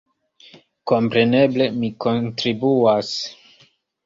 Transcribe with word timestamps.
Kompreneble 0.91 1.67
mi 1.83 1.91
kontribuas. 2.07 3.13